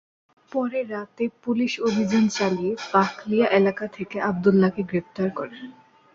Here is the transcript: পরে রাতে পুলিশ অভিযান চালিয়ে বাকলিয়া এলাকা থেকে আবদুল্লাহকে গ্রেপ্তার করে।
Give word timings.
পরে 0.51 0.79
রাতে 0.85 1.23
পুলিশ 1.43 1.73
অভিযান 1.87 2.25
চালিয়ে 2.29 2.73
বাকলিয়া 2.93 3.47
এলাকা 3.51 3.85
থেকে 3.87 4.17
আবদুল্লাহকে 4.29 4.81
গ্রেপ্তার 4.83 5.27
করে। 5.35 5.57